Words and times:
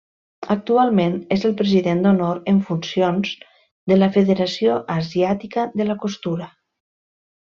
Actualment 0.53 1.17
és 1.35 1.43
el 1.49 1.53
president 1.59 1.99
d'honor 2.05 2.39
en 2.53 2.61
funcions 2.69 3.35
de 3.93 3.99
la 4.01 4.09
Federació 4.17 4.79
Asiàtica 4.97 5.67
de 5.83 5.87
la 5.91 6.01
Costura. 6.07 6.49